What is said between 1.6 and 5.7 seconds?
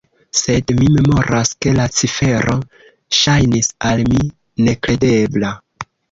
ke la cifero ŝajnis al mi nekredebla.